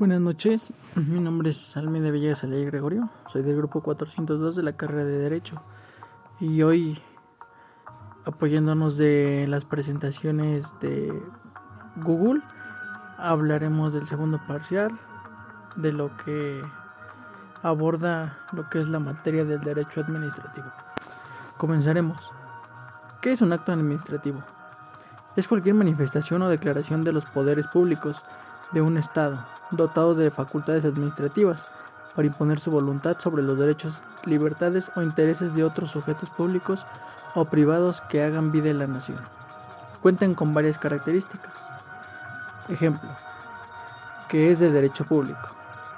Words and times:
Buenas 0.00 0.22
noches, 0.22 0.72
mi 0.94 1.20
nombre 1.20 1.50
es 1.50 1.76
Almeida 1.76 2.10
Villegas 2.10 2.42
Aley 2.42 2.64
Gregorio, 2.64 3.10
soy 3.26 3.42
del 3.42 3.58
grupo 3.58 3.82
402 3.82 4.56
de 4.56 4.62
la 4.62 4.72
carrera 4.72 5.04
de 5.04 5.18
Derecho 5.18 5.62
y 6.40 6.62
hoy 6.62 6.98
apoyándonos 8.24 8.96
de 8.96 9.44
las 9.46 9.66
presentaciones 9.66 10.74
de 10.80 11.12
Google 11.96 12.40
hablaremos 13.18 13.92
del 13.92 14.06
segundo 14.06 14.40
parcial 14.48 14.90
de 15.76 15.92
lo 15.92 16.16
que 16.16 16.62
aborda 17.60 18.38
lo 18.52 18.70
que 18.70 18.80
es 18.80 18.88
la 18.88 19.00
materia 19.00 19.44
del 19.44 19.60
derecho 19.60 20.00
administrativo. 20.00 20.72
Comenzaremos. 21.58 22.30
¿Qué 23.20 23.32
es 23.32 23.42
un 23.42 23.52
acto 23.52 23.72
administrativo? 23.72 24.42
Es 25.36 25.46
cualquier 25.46 25.74
manifestación 25.74 26.40
o 26.40 26.48
declaración 26.48 27.04
de 27.04 27.12
los 27.12 27.26
poderes 27.26 27.66
públicos 27.66 28.24
de 28.72 28.80
un 28.82 28.96
Estado 28.96 29.44
dotado 29.70 30.14
de 30.14 30.30
facultades 30.30 30.84
administrativas 30.84 31.68
para 32.14 32.26
imponer 32.26 32.58
su 32.58 32.70
voluntad 32.70 33.16
sobre 33.18 33.42
los 33.42 33.58
derechos, 33.58 34.02
libertades 34.24 34.90
o 34.96 35.02
intereses 35.02 35.54
de 35.54 35.64
otros 35.64 35.90
sujetos 35.90 36.30
públicos 36.30 36.86
o 37.34 37.44
privados 37.44 38.00
que 38.02 38.22
hagan 38.22 38.52
vida 38.52 38.70
en 38.70 38.78
la 38.78 38.86
nación. 38.86 39.20
Cuentan 40.02 40.34
con 40.34 40.52
varias 40.54 40.78
características. 40.78 41.70
Ejemplo, 42.68 43.10
que 44.28 44.50
es 44.50 44.58
de 44.58 44.70
derecho 44.70 45.04
público. 45.04 45.48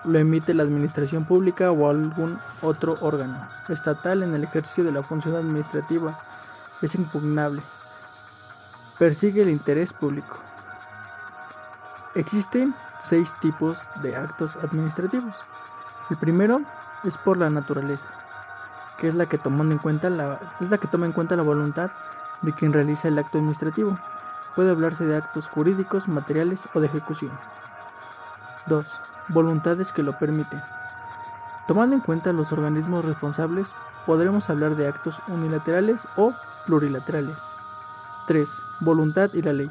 Lo 0.05 0.19
emite 0.19 0.53
la 0.53 0.65
administración 0.65 1.25
pública 1.25 1.71
o 1.71 1.89
algún 1.89 2.39
otro 2.61 2.99
órgano 3.01 3.49
estatal 3.69 4.23
en 4.23 4.35
el 4.35 4.45
ejercicio 4.45 4.83
de 4.85 4.93
la 4.93 5.03
función 5.03 5.37
administrativa. 5.37 6.19
Es 6.83 6.95
impugnable. 6.97 7.63
Persigue 8.99 9.43
el 9.43 9.51
interés 9.51 9.93
público. 9.93 10.39
Existen 12.15 12.75
seis 13.01 13.35
tipos 13.41 13.79
de 14.03 14.17
actos 14.17 14.59
administrativos. 14.59 15.47
El 16.11 16.19
primero 16.19 16.61
es 17.05 17.17
por 17.17 17.39
la 17.39 17.49
naturaleza, 17.49 18.11
que 18.99 19.09
es 19.09 19.15
la 19.15 19.27
que 19.27 19.41
en 19.43 19.79
cuenta 19.79 20.11
la, 20.11 20.39
es 20.61 20.71
la 20.71 20.77
que 20.77 20.89
toma 20.89 21.07
en 21.07 21.13
cuenta 21.13 21.37
la 21.37 21.43
voluntad 21.43 21.91
de 22.43 22.53
quien 22.53 22.75
realiza 22.75 23.09
el 23.09 23.19
acto 23.19 23.39
administrativo. 23.39 23.99
Puede 24.55 24.71
hablarse 24.71 25.07
de 25.07 25.17
actos 25.17 25.49
jurídicos, 25.49 26.07
materiales 26.07 26.69
o 26.75 26.81
de 26.81 26.87
ejecución. 26.89 27.33
2. 28.67 29.01
Voluntades 29.29 29.93
que 29.93 30.03
lo 30.03 30.19
permiten. 30.19 30.63
Tomando 31.67 31.97
en 31.97 32.03
cuenta 32.03 32.35
los 32.35 32.53
organismos 32.53 33.07
responsables, 33.07 33.75
podremos 34.05 34.51
hablar 34.51 34.77
de 34.77 34.87
actos 34.87 35.23
unilaterales 35.29 36.07
o 36.17 36.35
plurilaterales. 36.67 37.43
3. 38.27 38.63
Voluntad 38.81 39.31
y 39.33 39.41
la 39.41 39.55
ley. 39.55 39.71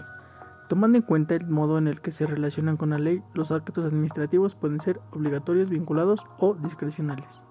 Tomando 0.72 0.98
en 0.98 1.04
cuenta 1.04 1.36
el 1.36 1.50
modo 1.50 1.78
en 1.78 1.90
el 1.90 2.00
que 2.00 2.12
se 2.12 2.26
relacionan 2.26 2.78
con 2.78 2.92
la 2.92 2.98
ley, 2.98 3.22
los 3.34 3.52
actos 3.52 3.84
administrativos 3.84 4.56
pueden 4.56 4.80
ser 4.80 5.02
obligatorios, 5.12 5.68
vinculados 5.68 6.26
o 6.38 6.54
discrecionales. 6.54 7.42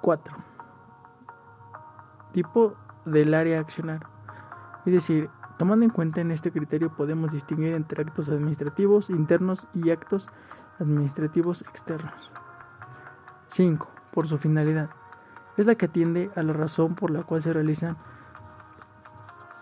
4. 0.00 0.36
Tipo 2.30 2.76
del 3.04 3.34
área 3.34 3.58
accionar. 3.58 4.06
Es 4.84 4.92
decir, 4.92 5.28
tomando 5.58 5.84
en 5.84 5.90
cuenta 5.90 6.20
en 6.20 6.30
este 6.30 6.52
criterio 6.52 6.88
podemos 6.88 7.32
distinguir 7.32 7.74
entre 7.74 8.00
actos 8.00 8.28
administrativos 8.28 9.10
internos 9.10 9.66
y 9.74 9.90
actos 9.90 10.28
administrativos 10.78 11.62
externos. 11.62 12.30
5. 13.48 13.90
Por 14.12 14.28
su 14.28 14.38
finalidad. 14.38 14.90
Es 15.56 15.66
la 15.66 15.74
que 15.74 15.86
atiende 15.86 16.30
a 16.36 16.44
la 16.44 16.52
razón 16.52 16.94
por 16.94 17.10
la 17.10 17.24
cual 17.24 17.42
se 17.42 17.52
realizan 17.52 17.96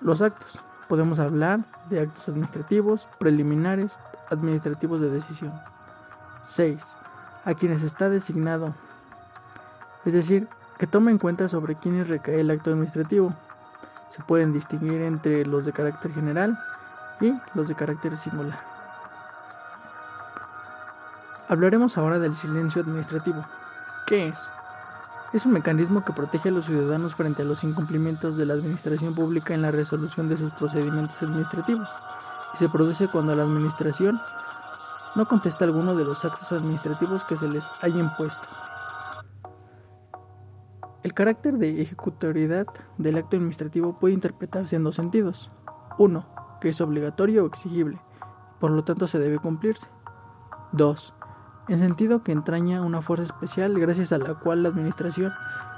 los 0.03 0.21
actos. 0.21 0.63
Podemos 0.89 1.19
hablar 1.19 1.61
de 1.89 2.01
actos 2.01 2.29
administrativos, 2.29 3.09
preliminares, 3.19 4.01
administrativos 4.31 5.01
de 5.01 5.11
decisión. 5.11 5.53
6. 6.43 6.97
A 7.45 7.55
quienes 7.55 7.83
está 7.83 8.11
designado. 8.11 8.75
Es 10.05 10.13
decir, 10.13 10.49
que 10.79 10.87
toma 10.87 11.11
en 11.11 11.19
cuenta 11.19 11.49
sobre 11.49 11.77
quienes 11.77 12.09
recae 12.09 12.41
el 12.41 12.51
acto 12.51 12.71
administrativo. 12.71 13.35
Se 14.09 14.23
pueden 14.23 14.53
distinguir 14.53 15.01
entre 15.03 15.47
los 15.47 15.65
de 15.65 15.73
carácter 15.73 16.13
general 16.13 16.59
y 17.21 17.35
los 17.55 17.69
de 17.69 17.75
carácter 17.75 18.17
singular. 18.19 18.61
Hablaremos 21.49 21.99
ahora 21.99 22.19
del 22.19 22.35
silencio 22.35 22.83
administrativo. 22.83 23.45
¿Qué 24.07 24.29
es? 24.29 24.39
Es 25.35 25.45
un 25.47 25.53
mecanismo 25.53 26.05
que 26.05 26.13
protege 26.13 26.51
a 26.51 26.53
los 26.53 26.67
ciudadanos 26.67 27.17
frente 27.17 27.43
a 27.43 27.45
los 27.45 27.65
incumplimientos 27.65 28.37
de 28.37 28.47
la 28.47 28.55
administración 28.55 29.17
pública 29.17 29.53
en 29.53 29.63
la 29.63 29.73
resolución 29.73 30.29
de 30.29 30.37
sus 30.37 30.53
procedimientos 30.53 31.21
administrativos 31.21 31.89
y 32.55 32.57
se 32.57 32.69
produce 32.69 33.09
cuando 33.09 33.35
la 33.35 33.43
administración 33.43 34.21
no 35.17 35.27
contesta 35.27 35.65
alguno 35.65 35.97
de 35.97 36.05
los 36.05 36.25
actos 36.25 36.53
administrativos 36.53 37.25
que 37.25 37.37
se 37.37 37.49
les 37.49 37.67
haya 37.81 37.99
impuesto. 37.99 38.47
El 41.03 41.13
carácter 41.15 41.55
de 41.55 41.83
ejecutoriedad 41.83 42.69
del 42.99 43.19
acto 43.19 43.35
administrativo 43.37 43.99
puede 43.99 44.15
interpretarse 44.15 44.77
en 44.77 44.85
dos 44.85 44.95
sentidos. 44.95 45.51
Uno, 45.99 46.29
que 46.61 46.69
es 46.69 46.81
obligatorio 46.81 47.43
o 47.43 47.49
exigible, 47.49 48.01
por 48.61 48.71
lo 48.71 48.85
tanto 48.85 49.09
se 49.09 49.19
debe 49.19 49.41
cumplirse. 49.41 49.89
2 50.71 51.13
en 51.69 51.79
sentido 51.79 52.23
que 52.23 52.33
entraña 52.33 52.83
una 52.83 53.01
fuerza 53.01 53.25
especial 53.25 53.79
gracias 53.79 54.13
a 54.13 54.19
la 54.19 54.35
cual 54.35 54.63
la 54.63 54.69
Administración 54.69 55.33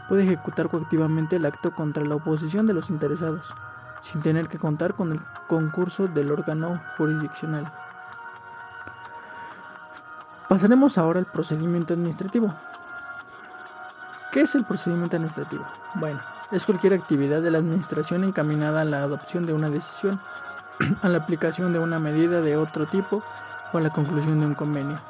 puede 0.09 0.25
ejecutar 0.25 0.69
coactivamente 0.69 1.37
el 1.37 1.47
acto 1.47 1.73
contra 1.75 2.05
la 2.05 2.17
oposición 2.17 2.67
de 2.67 2.75
los 2.75 2.91
interesados, 2.91 3.55
sin 4.01 4.21
tener 4.21 4.49
que 4.49 4.59
contar 4.59 4.95
con 4.95 5.13
el 5.13 5.21
concurso 5.49 6.09
del 6.09 6.33
órgano 6.33 6.83
jurisdiccional. 6.97 7.73
Pasaremos 10.49 10.97
ahora 10.99 11.21
al 11.21 11.27
procedimiento 11.27 11.95
administrativo. 11.95 12.55
¿Qué 14.33 14.43
es 14.43 14.55
el 14.55 14.65
procedimiento 14.65 15.17
administrativo? 15.17 15.67
Bueno, 15.95 16.21
es 16.53 16.67
cualquier 16.67 16.95
actividad 16.95 17.43
de 17.43 17.51
la 17.51 17.59
Administración 17.59 18.23
encaminada 18.25 18.83
a 18.83 18.85
la 18.85 19.03
adopción 19.03 19.47
de 19.47 19.53
una 19.53 19.71
decisión, 19.71 20.21
a 21.03 21.09
la 21.09 21.19
aplicación 21.19 21.73
de 21.73 21.79
una 21.79 21.99
medida 21.99 22.41
de 22.41 22.57
otro 22.57 22.87
tipo 22.87 23.23
o 23.73 23.79
a 23.79 23.81
la 23.81 23.91
conclusión 23.91 24.41
de 24.41 24.47
un 24.47 24.55
convenio 24.55 25.01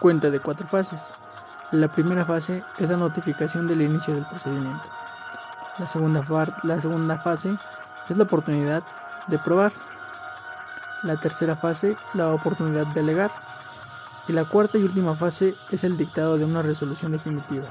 cuenta 0.00 0.30
de 0.30 0.40
cuatro 0.40 0.66
fases. 0.66 1.02
La 1.70 1.88
primera 1.88 2.24
fase 2.24 2.64
es 2.78 2.88
la 2.88 2.96
notificación 2.96 3.66
del 3.66 3.82
inicio 3.82 4.14
del 4.14 4.24
procedimiento. 4.24 4.84
La 5.78 5.88
segunda, 5.88 6.24
la 6.62 6.80
segunda 6.80 7.18
fase 7.18 7.56
es 8.08 8.16
la 8.16 8.24
oportunidad 8.24 8.82
de 9.26 9.38
probar. 9.38 9.72
La 11.02 11.16
tercera 11.16 11.56
fase, 11.56 11.96
la 12.14 12.32
oportunidad 12.32 12.86
de 12.88 13.00
alegar. 13.00 13.30
Y 14.26 14.32
la 14.32 14.44
cuarta 14.44 14.78
y 14.78 14.82
última 14.82 15.14
fase 15.14 15.54
es 15.70 15.84
el 15.84 15.96
dictado 15.96 16.36
de 16.36 16.44
una 16.44 16.62
resolución 16.62 17.12
definitiva. 17.12 17.66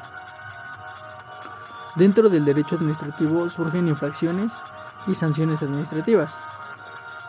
Dentro 1.95 2.29
del 2.29 2.45
derecho 2.45 2.75
administrativo 2.75 3.49
surgen 3.49 3.87
infracciones 3.87 4.53
y 5.07 5.15
sanciones 5.15 5.63
administrativas, 5.63 6.35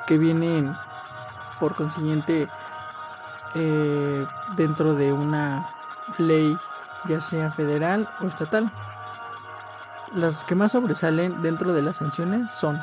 que 0.06 0.18
vienen 0.18 0.74
por 1.58 1.74
consiguiente 1.74 2.48
eh, 3.54 4.26
dentro 4.56 4.94
de 4.94 5.12
una 5.12 5.70
ley 6.18 6.56
ya 7.08 7.20
sea 7.20 7.50
federal 7.52 8.08
o 8.20 8.26
estatal. 8.26 8.70
Las 10.14 10.44
que 10.44 10.54
más 10.54 10.72
sobresalen 10.72 11.42
dentro 11.42 11.72
de 11.72 11.82
las 11.82 11.96
sanciones 11.96 12.50
son 12.52 12.80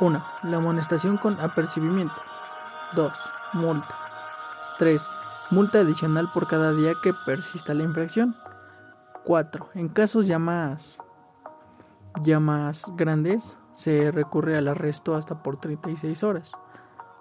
1. 0.00 0.24
La 0.44 0.56
amonestación 0.56 1.16
con 1.16 1.40
apercibimiento 1.40 2.14
2. 2.94 3.12
Multa 3.54 3.94
3. 4.78 5.06
Multa 5.50 5.80
adicional 5.80 6.28
por 6.32 6.46
cada 6.46 6.72
día 6.72 6.92
que 7.02 7.12
persista 7.26 7.74
la 7.74 7.82
infracción 7.82 8.34
4. 9.24 9.70
En 9.74 9.88
casos 9.88 10.26
ya 10.26 10.38
ya 12.22 12.40
más 12.40 12.84
grandes 12.96 13.58
se 13.74 14.10
recurre 14.12 14.56
al 14.56 14.68
arresto 14.68 15.14
hasta 15.14 15.42
por 15.42 15.58
36 15.58 16.22
horas 16.22 16.52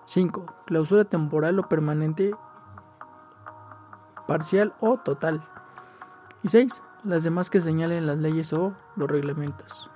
5. 0.05 0.45
Clausura 0.65 1.05
temporal 1.05 1.59
o 1.59 1.69
permanente, 1.69 2.35
parcial 4.27 4.73
o 4.79 4.97
total. 4.97 5.47
Y 6.43 6.49
6. 6.49 6.81
Las 7.03 7.23
demás 7.23 7.49
que 7.49 7.61
señalen 7.61 8.07
las 8.07 8.17
leyes 8.17 8.53
o 8.53 8.73
los 8.95 9.09
reglamentos. 9.09 9.89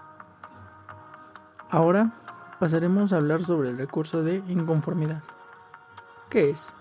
Ahora 1.70 2.14
pasaremos 2.60 3.12
a 3.12 3.18
hablar 3.18 3.44
sobre 3.44 3.70
el 3.70 3.78
recurso 3.78 4.24
de 4.24 4.44
inconformidad. 4.48 5.24
¿Qué 6.30 6.50
es? 6.50 6.74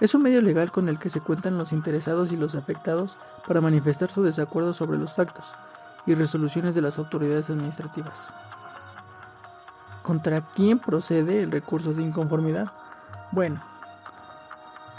Es 0.00 0.14
un 0.14 0.22
medio 0.22 0.42
legal 0.42 0.72
con 0.72 0.88
el 0.88 0.98
que 0.98 1.08
se 1.08 1.20
cuentan 1.20 1.56
los 1.56 1.72
interesados 1.72 2.32
y 2.32 2.36
los 2.36 2.54
afectados 2.54 3.16
para 3.46 3.60
manifestar 3.60 4.10
su 4.10 4.22
desacuerdo 4.22 4.74
sobre 4.74 4.98
los 4.98 5.18
actos 5.18 5.52
y 6.06 6.14
resoluciones 6.14 6.74
de 6.74 6.82
las 6.82 6.98
autoridades 6.98 7.50
administrativas. 7.50 8.32
¿Contra 10.04 10.42
quién 10.54 10.78
procede 10.78 11.42
el 11.42 11.50
recurso 11.50 11.94
de 11.94 12.02
inconformidad? 12.02 12.70
Bueno, 13.32 13.62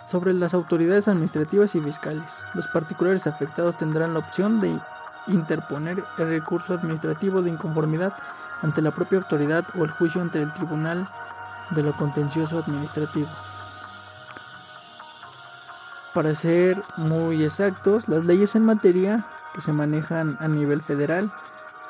sobre 0.07 0.33
las 0.33 0.55
autoridades 0.55 1.07
administrativas 1.07 1.75
y 1.75 1.81
fiscales. 1.81 2.43
Los 2.55 2.67
particulares 2.69 3.27
afectados 3.27 3.77
tendrán 3.77 4.13
la 4.13 4.19
opción 4.21 4.59
de 4.61 4.75
interponer 5.27 6.03
el 6.17 6.29
recurso 6.29 6.73
administrativo 6.73 7.43
de 7.43 7.51
inconformidad 7.51 8.13
ante 8.63 8.81
la 8.81 8.95
propia 8.95 9.19
autoridad 9.19 9.63
o 9.77 9.83
el 9.83 9.91
juicio 9.91 10.21
ante 10.21 10.41
el 10.41 10.51
Tribunal 10.53 11.07
de 11.69 11.83
lo 11.83 11.95
Contencioso 11.95 12.57
Administrativo. 12.57 13.29
Para 16.15 16.33
ser 16.33 16.81
muy 16.97 17.43
exactos, 17.43 18.09
las 18.09 18.25
leyes 18.25 18.55
en 18.55 18.65
materia 18.65 19.23
que 19.53 19.61
se 19.61 19.71
manejan 19.71 20.35
a 20.39 20.47
nivel 20.47 20.81
federal 20.81 21.31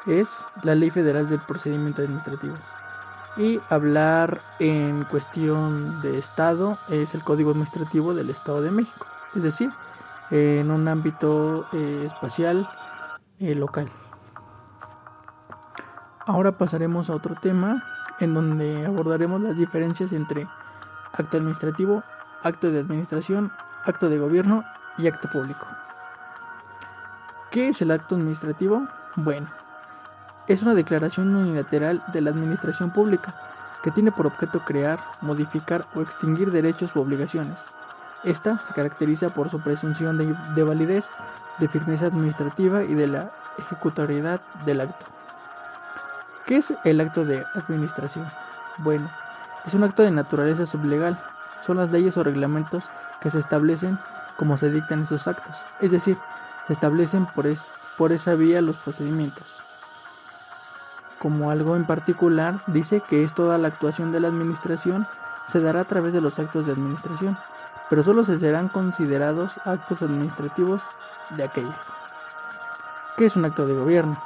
es 0.06 0.44
la 0.64 0.76
Ley 0.76 0.90
Federal 0.90 1.30
del 1.30 1.40
Procedimiento 1.40 2.02
Administrativo. 2.02 2.56
Y 3.38 3.60
hablar 3.70 4.42
en 4.60 5.04
cuestión 5.06 6.02
de 6.02 6.18
Estado 6.18 6.78
es 6.90 7.16
el 7.16 7.24
Código 7.24 7.52
Administrativo 7.52 8.14
del 8.14 8.30
Estado 8.30 8.62
de 8.62 8.72
México, 8.72 9.08
es 9.36 9.44
decir, 9.44 9.72
en 10.32 10.72
un 10.72 10.88
ámbito 10.88 11.66
eh, 11.74 12.04
espacial 12.06 12.70
eh, 13.40 13.54
local. 13.54 13.90
Ahora 16.26 16.58
pasaremos 16.58 17.10
a 17.10 17.16
otro 17.16 17.36
tema 17.36 17.84
en 18.20 18.34
donde 18.34 18.86
abordaremos 18.86 19.42
las 19.42 19.58
diferencias 19.58 20.14
entre 20.14 20.48
acto 21.12 21.38
administrativo, 21.38 22.04
acto 22.42 22.72
de 22.72 22.80
administración, 22.80 23.52
acto 23.84 24.10
de 24.10 24.18
gobierno 24.18 24.64
y 24.98 25.08
acto 25.08 25.30
público. 25.30 25.68
¿Qué 27.52 27.70
es 27.70 27.82
el 27.82 27.92
acto 27.92 28.16
administrativo? 28.16 28.88
Bueno, 29.18 29.48
es 30.48 30.64
una 30.64 30.74
declaración 30.74 31.36
unilateral 31.36 32.04
de 32.14 32.22
la 32.22 32.30
administración 32.30 32.92
pública 32.92 33.36
que 33.84 33.92
tiene 33.92 34.12
por 34.12 34.28
objeto 34.28 34.62
crear, 34.66 35.00
modificar 35.22 35.86
o 35.94 36.02
extinguir 36.02 36.52
derechos 36.52 36.96
u 36.96 37.02
obligaciones. 37.02 37.66
Esta 38.24 38.60
se 38.60 38.74
caracteriza 38.74 39.30
por 39.30 39.50
su 39.50 39.62
presunción 39.62 40.18
de, 40.18 40.36
de 40.56 40.64
validez, 40.64 41.12
de 41.60 41.68
firmeza 41.68 42.08
administrativa 42.08 42.84
y 42.84 42.96
de 42.96 43.08
la 43.08 43.32
ejecutoriedad 43.58 44.42
del 44.66 44.82
acto. 44.82 45.06
¿Qué 46.46 46.58
es 46.58 46.74
el 46.84 47.00
acto 47.02 47.26
de 47.26 47.46
administración? 47.54 48.32
Bueno, 48.78 49.10
es 49.66 49.74
un 49.74 49.84
acto 49.84 50.04
de 50.04 50.12
naturaleza 50.12 50.66
sublegal. 50.66 51.20
Son 51.62 51.78
las 51.78 51.92
leyes 51.92 52.18
o 52.18 52.24
reglamentos 52.24 52.90
que 53.22 53.30
se 53.30 53.40
establecen 53.40 54.00
como 54.38 54.58
se 54.58 54.70
dictan 54.70 55.02
esos 55.02 55.28
actos, 55.28 55.66
es 55.80 55.92
decir, 55.92 56.18
se 56.68 56.74
establecen 56.74 57.26
por, 57.26 57.46
por 57.98 58.12
esa 58.12 58.36
vía 58.36 58.62
los 58.62 58.78
procedimientos. 58.78 59.65
Como 61.26 61.50
algo 61.50 61.76
en 61.76 61.86
particular, 61.86 62.62
dice 62.68 63.02
que 63.02 63.24
es 63.24 63.34
toda 63.34 63.58
la 63.58 63.68
actuación 63.68 64.12
de 64.12 64.20
la 64.20 64.28
administración 64.28 65.08
se 65.44 65.60
dará 65.60 65.82
a 65.82 65.86
través 65.86 66.14
de 66.14 66.22
los 66.22 66.38
actos 66.38 66.68
de 66.68 66.72
administración, 66.72 67.36
pero 67.90 68.04
solo 68.04 68.24
se 68.24 68.38
serán 68.38 68.68
considerados 68.68 69.60
actos 69.66 70.04
administrativos 70.04 70.84
de 71.32 71.46
aquellas. 71.46 71.80
¿Qué 73.18 73.26
es 73.26 73.36
un 73.36 73.46
acto 73.46 73.66
de 73.66 73.74
gobierno? 73.74 74.22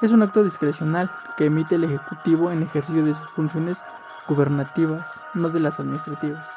Es 0.00 0.12
un 0.12 0.22
acto 0.22 0.42
discrecional 0.42 1.10
que 1.36 1.44
emite 1.44 1.74
el 1.74 1.84
Ejecutivo 1.84 2.50
en 2.50 2.62
ejercicio 2.62 3.04
de 3.04 3.12
sus 3.12 3.28
funciones 3.28 3.84
gubernativas, 4.26 5.22
no 5.34 5.50
de 5.50 5.60
las 5.60 5.78
administrativas. 5.78 6.48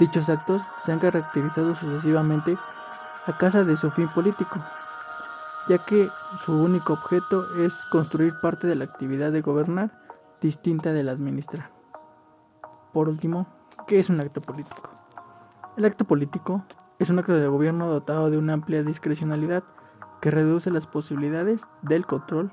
Dichos 0.00 0.28
actos 0.28 0.62
se 0.76 0.90
han 0.90 0.98
caracterizado 0.98 1.76
sucesivamente 1.76 2.58
a 3.26 3.36
casa 3.36 3.62
de 3.62 3.76
su 3.76 3.92
fin 3.92 4.08
político, 4.08 4.58
ya 5.68 5.78
que 5.78 6.08
su 6.38 6.52
único 6.52 6.94
objeto 6.94 7.44
es 7.58 7.84
construir 7.86 8.34
parte 8.40 8.66
de 8.66 8.74
la 8.74 8.84
actividad 8.84 9.30
de 9.32 9.42
gobernar 9.42 9.90
distinta 10.40 10.92
de 10.92 11.02
la 11.02 11.12
administrar. 11.12 11.70
Por 12.92 13.08
último, 13.08 13.46
¿qué 13.86 13.98
es 13.98 14.08
un 14.08 14.20
acto 14.20 14.40
político? 14.40 14.90
El 15.76 15.84
acto 15.84 16.04
político 16.04 16.64
es 16.98 17.10
un 17.10 17.18
acto 17.18 17.34
de 17.34 17.46
gobierno 17.48 17.88
dotado 17.88 18.30
de 18.30 18.38
una 18.38 18.54
amplia 18.54 18.82
discrecionalidad 18.82 19.62
que 20.20 20.30
reduce 20.30 20.70
las 20.70 20.86
posibilidades 20.86 21.66
del 21.82 22.06
control 22.06 22.50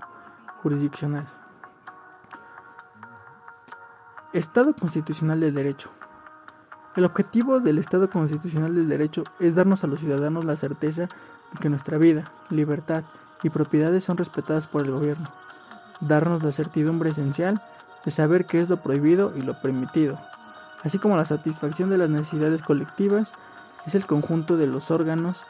jurisdiccional. 0.61 1.27
Estado 4.33 4.73
constitucional 4.73 5.39
del 5.39 5.53
derecho. 5.55 5.89
El 6.95 7.05
objetivo 7.05 7.59
del 7.59 7.77
Estado 7.77 8.09
constitucional 8.09 8.75
del 8.75 8.89
derecho 8.89 9.23
es 9.39 9.55
darnos 9.55 9.83
a 9.83 9.87
los 9.87 9.99
ciudadanos 10.01 10.45
la 10.45 10.57
certeza 10.57 11.09
que 11.55 11.69
nuestra 11.69 11.97
vida, 11.97 12.31
libertad 12.49 13.03
y 13.43 13.49
propiedades 13.49 14.03
son 14.03 14.17
respetadas 14.17 14.67
por 14.67 14.85
el 14.85 14.91
gobierno. 14.91 15.29
Darnos 16.01 16.43
la 16.43 16.51
certidumbre 16.51 17.09
esencial 17.09 17.61
de 18.03 18.11
saber 18.11 18.45
qué 18.45 18.61
es 18.61 18.69
lo 18.69 18.77
prohibido 18.77 19.33
y 19.35 19.41
lo 19.41 19.61
permitido, 19.61 20.19
así 20.83 20.99
como 20.99 21.17
la 21.17 21.25
satisfacción 21.25 21.89
de 21.89 21.97
las 21.97 22.09
necesidades 22.09 22.61
colectivas 22.61 23.33
es 23.85 23.95
el 23.95 24.05
conjunto 24.05 24.57
de 24.57 24.67
los 24.67 24.91
órganos 24.91 25.45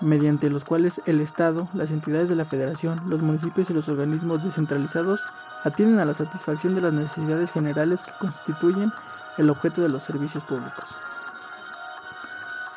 mediante 0.00 0.50
los 0.50 0.64
cuales 0.64 1.00
el 1.06 1.20
Estado, 1.20 1.68
las 1.74 1.92
entidades 1.92 2.28
de 2.28 2.34
la 2.34 2.44
Federación, 2.44 3.02
los 3.08 3.22
municipios 3.22 3.70
y 3.70 3.74
los 3.74 3.88
organismos 3.88 4.42
descentralizados 4.42 5.24
atienden 5.62 6.00
a 6.00 6.04
la 6.04 6.12
satisfacción 6.12 6.74
de 6.74 6.80
las 6.80 6.92
necesidades 6.92 7.52
generales 7.52 8.04
que 8.04 8.12
constituyen 8.18 8.92
el 9.38 9.48
objeto 9.48 9.80
de 9.80 9.88
los 9.88 10.02
servicios 10.02 10.44
públicos. 10.44 10.96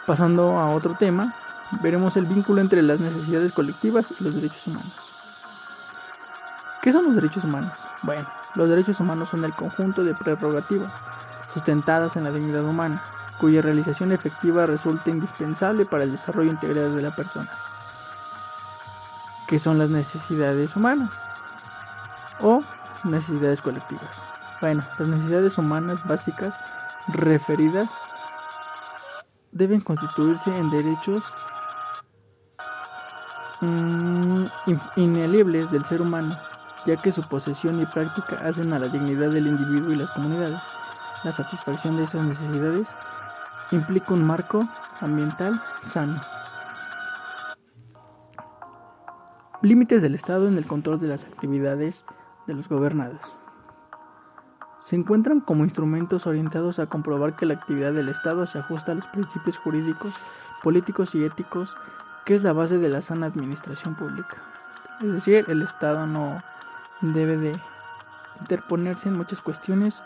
Pasando 0.06 0.60
a 0.60 0.70
otro 0.70 0.96
tema, 1.00 1.34
veremos 1.82 2.18
el 2.18 2.26
vínculo 2.26 2.62
entre 2.62 2.82
las 2.82 3.00
necesidades 3.00 3.52
colectivas 3.52 4.14
y 4.20 4.24
los 4.24 4.36
derechos 4.36 4.68
humanos. 4.68 4.94
¿Qué 6.82 6.92
son 6.92 7.06
los 7.06 7.16
derechos 7.16 7.44
humanos? 7.44 7.80
Bueno, 8.04 8.28
los 8.54 8.70
derechos 8.70 9.00
humanos 9.00 9.30
son 9.30 9.44
el 9.44 9.54
conjunto 9.54 10.04
de 10.04 10.14
prerrogativas 10.14 10.94
sustentadas 11.54 12.16
en 12.16 12.26
la 12.26 12.32
dignidad 12.32 12.64
humana, 12.64 13.02
cuya 13.40 13.62
realización 13.62 14.12
efectiva 14.12 14.66
resulta 14.66 15.10
indispensable 15.10 15.86
para 15.86 16.04
el 16.04 16.12
desarrollo 16.12 16.52
integral 16.52 16.96
de 16.96 17.02
la 17.02 17.16
persona. 17.16 17.50
¿Qué 19.48 19.60
son 19.60 19.78
las 19.78 19.90
necesidades 19.90 20.76
humanas? 20.76 21.24
O 22.40 22.64
necesidades 23.04 23.62
colectivas. 23.62 24.24
Bueno, 24.62 24.86
las 24.98 25.08
necesidades 25.08 25.58
humanas 25.58 26.06
básicas 26.06 26.60
referidas 27.08 28.00
deben 29.52 29.82
constituirse 29.82 30.56
en 30.58 30.70
derechos 30.70 31.34
mm, 33.66 34.46
inaliables 34.98 35.72
del 35.72 35.86
ser 35.86 36.02
humano, 36.02 36.38
ya 36.86 36.98
que 36.98 37.12
su 37.12 37.28
posesión 37.28 37.80
y 37.80 37.86
práctica 37.86 38.38
hacen 38.48 38.74
a 38.74 38.80
la 38.80 38.88
dignidad 38.88 39.30
del 39.32 39.48
individuo 39.48 39.92
y 39.92 39.96
las 39.96 40.12
comunidades. 40.12 40.64
La 41.24 41.32
satisfacción 41.32 41.98
de 41.98 42.04
esas 42.04 42.24
necesidades 42.24 42.96
implica 43.72 44.14
un 44.14 44.24
marco 44.26 44.68
ambiental 45.00 45.62
sano. 45.86 46.22
Límites 49.62 50.02
del 50.02 50.16
Estado 50.16 50.48
en 50.48 50.58
el 50.58 50.68
control 50.68 51.00
de 51.00 51.08
las 51.08 51.26
actividades 51.26 52.06
de 52.46 52.54
los 52.54 52.70
gobernados. 52.70 53.36
Se 54.80 54.96
encuentran 54.96 55.40
como 55.40 55.64
instrumentos 55.64 56.28
orientados 56.28 56.78
a 56.78 56.86
comprobar 56.86 57.36
que 57.36 57.48
la 57.48 57.56
actividad 57.56 57.92
del 57.92 58.10
Estado 58.10 58.46
se 58.46 58.60
ajusta 58.60 58.92
a 58.92 58.96
los 58.96 59.08
principios 59.08 59.58
jurídicos, 59.58 60.14
políticos 60.62 61.16
y 61.16 61.24
éticos, 61.24 61.76
que 62.26 62.36
es 62.36 62.44
la 62.44 62.54
base 62.54 62.80
de 62.80 62.90
la 62.90 63.02
sana 63.02 63.28
administración 63.28 63.96
pública. 63.96 64.38
Es 65.02 65.14
decir, 65.14 65.46
el 65.48 65.62
Estado 65.62 66.08
no 66.08 66.44
debe 67.02 67.38
de 67.38 67.60
interponerse 68.40 69.10
en 69.10 69.18
muchas 69.18 69.42
cuestiones 69.42 70.04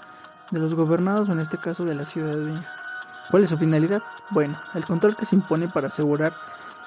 de 0.51 0.59
los 0.59 0.73
gobernados 0.73 1.29
o 1.29 1.31
en 1.31 1.39
este 1.39 1.57
caso 1.57 1.85
de 1.85 1.95
la 1.95 2.05
ciudadanía. 2.05 2.69
¿Cuál 3.31 3.43
es 3.43 3.49
su 3.49 3.57
finalidad? 3.57 4.01
Bueno, 4.31 4.59
el 4.73 4.85
control 4.85 5.15
que 5.15 5.25
se 5.25 5.35
impone 5.35 5.67
para 5.67 5.87
asegurar 5.87 6.35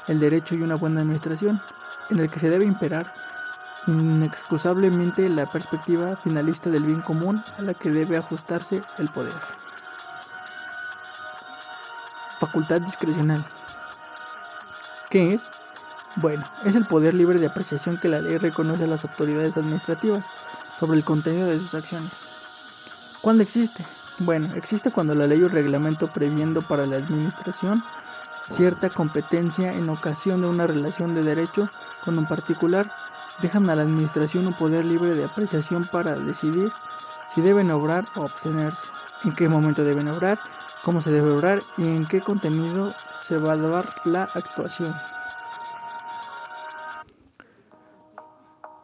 el 0.09 0.21
derecho 0.21 0.55
y 0.55 0.62
una 0.62 0.75
buena 0.75 1.01
administración, 1.01 1.62
en 2.11 2.19
el 2.19 2.29
que 2.29 2.41
se 2.41 2.51
debe 2.51 2.65
imperar 2.65 3.15
inexcusablemente 3.87 5.29
la 5.29 5.51
perspectiva 5.51 6.17
finalista 6.17 6.71
del 6.71 6.85
bien 6.85 7.01
común 7.01 7.43
a 7.59 7.62
la 7.62 7.75
que 7.75 7.91
debe 7.91 8.17
ajustarse 8.17 8.83
el 8.99 9.09
poder. 9.09 9.41
Facultad 12.39 12.81
discrecional. 12.81 13.45
¿Qué 15.12 15.35
es? 15.35 15.50
Bueno, 16.16 16.49
es 16.64 16.75
el 16.75 16.87
poder 16.87 17.12
libre 17.12 17.38
de 17.38 17.45
apreciación 17.45 17.99
que 17.99 18.09
la 18.09 18.23
ley 18.23 18.38
reconoce 18.38 18.85
a 18.85 18.87
las 18.87 19.04
autoridades 19.04 19.59
administrativas 19.59 20.31
sobre 20.75 20.97
el 20.97 21.04
contenido 21.04 21.47
de 21.49 21.59
sus 21.59 21.75
acciones. 21.75 22.25
¿Cuándo 23.21 23.42
existe? 23.42 23.85
Bueno, 24.21 24.49
existe 24.57 24.90
cuando 24.90 25.14
la 25.14 25.26
ley 25.26 25.42
o 25.42 25.50
reglamento 25.50 26.07
previendo 26.07 26.62
para 26.62 26.87
la 26.87 26.97
administración 26.97 27.85
cierta 28.47 28.88
competencia 28.88 29.75
en 29.75 29.90
ocasión 29.90 30.40
de 30.40 30.49
una 30.49 30.66
relación 30.66 31.14
de 31.14 31.23
derecho 31.23 31.69
con 32.02 32.16
un 32.16 32.26
particular, 32.26 32.90
dejan 33.42 33.69
a 33.69 33.76
la 33.76 33.83
administración 33.83 34.47
un 34.47 34.54
poder 34.54 34.87
libre 34.87 35.14
de 35.14 35.26
apreciación 35.26 35.90
para 35.92 36.16
decidir 36.16 36.73
si 37.28 37.42
deben 37.42 37.71
obrar 37.71 38.07
o 38.16 38.25
abstenerse, 38.25 38.88
en 39.25 39.35
qué 39.35 39.47
momento 39.50 39.85
deben 39.85 40.09
obrar, 40.09 40.40
cómo 40.85 41.01
se 41.01 41.11
debe 41.11 41.31
obrar 41.31 41.62
y 41.77 41.97
en 41.97 42.07
qué 42.07 42.21
contenido 42.21 42.93
se 43.21 43.39
va 43.39 43.53
a 43.53 43.57
dar 43.57 43.87
la 44.05 44.25
actuación. 44.25 44.95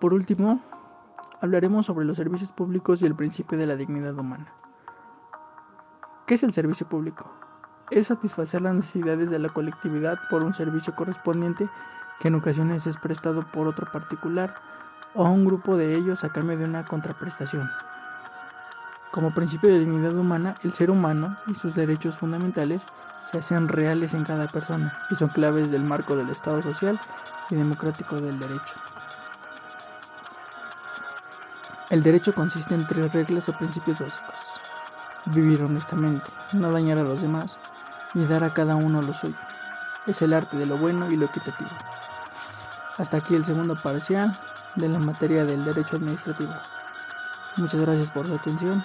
Por 0.01 0.15
último, 0.15 0.63
hablaremos 1.41 1.87
sobre 1.87 2.07
los 2.07 2.17
servicios 2.17 2.53
públicos 2.53 3.03
y 3.03 3.07
el 3.07 3.17
principio 3.17 3.59
de 3.59 3.67
la 3.67 3.75
dignidad 3.75 4.17
humana. 4.17 4.53
¿Qué 6.27 6.35
es 6.35 6.45
el 6.45 6.53
servicio 6.53 6.89
público? 6.89 7.33
Es 7.91 8.09
satisfacer 8.09 8.61
las 8.63 8.75
necesidades 8.75 9.31
de 9.31 9.39
la 9.39 9.49
colectividad 9.49 10.19
por 10.31 10.43
un 10.43 10.55
servicio 10.55 10.95
correspondiente 10.95 11.69
que 12.21 12.29
en 12.29 12.35
ocasiones 12.35 12.87
es 12.87 12.97
prestado 12.99 13.51
por 13.51 13.67
otro 13.67 13.91
particular 13.91 14.55
o 15.15 15.27
a 15.27 15.31
un 15.31 15.45
grupo 15.45 15.77
de 15.77 15.97
ellos 15.97 16.23
a 16.23 16.33
cambio 16.33 16.59
de 16.59 16.65
una 16.65 16.85
contraprestación. 16.85 17.69
Como 19.11 19.33
principio 19.33 19.71
de 19.71 19.79
dignidad 19.79 20.15
humana, 20.17 20.57
el 20.63 20.73
ser 20.73 20.91
humano 20.91 21.39
y 21.47 21.55
sus 21.55 21.75
derechos 21.75 22.19
fundamentales 22.19 22.87
se 23.21 23.39
hacen 23.39 23.69
reales 23.69 24.13
en 24.15 24.25
cada 24.25 24.49
persona 24.49 24.99
y 25.11 25.15
son 25.15 25.31
claves 25.31 25.71
del 25.71 25.83
marco 25.83 26.15
del 26.15 26.29
Estado 26.29 26.63
social 26.63 27.01
y 27.51 27.55
democrático 27.55 28.21
del 28.21 28.39
derecho. 28.39 28.75
El 31.91 32.03
derecho 32.03 32.35
consiste 32.35 32.75
en 32.75 32.87
tres 32.87 33.13
reglas 33.15 33.49
o 33.49 33.57
principios 33.57 33.99
básicos. 33.99 34.61
Vivir 35.25 35.63
honestamente, 35.63 36.31
no 36.53 36.71
dañar 36.71 36.99
a 36.99 37.03
los 37.03 37.23
demás 37.23 37.59
y 38.13 38.27
dar 38.27 38.45
a 38.45 38.53
cada 38.53 38.77
uno 38.77 39.01
lo 39.01 39.15
suyo. 39.15 39.37
Es 40.07 40.21
el 40.21 40.35
arte 40.35 40.59
de 40.59 40.67
lo 40.67 40.77
bueno 40.77 41.11
y 41.11 41.17
lo 41.17 41.27
equitativo. 41.27 41.71
Hasta 42.99 43.17
aquí 43.17 43.35
el 43.35 43.45
segundo 43.45 43.81
parcial 43.81 44.39
de 44.75 44.89
la 44.89 44.99
materia 44.99 45.47
del 45.47 45.65
derecho 45.65 45.97
administrativo. 45.97 46.53
Muchas 47.57 47.81
gracias 47.81 48.11
por 48.11 48.27
su 48.27 48.35
atención. 48.35 48.85